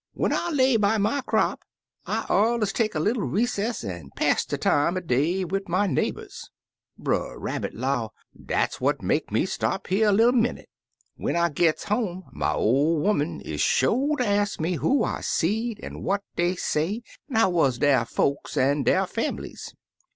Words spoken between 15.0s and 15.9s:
I seed